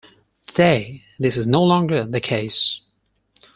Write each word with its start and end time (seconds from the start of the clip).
Today, 0.47 1.03
this 1.19 1.37
is 1.37 1.45
no 1.45 1.61
longer 1.61 2.03
the 2.07 2.19
case. 2.19 2.81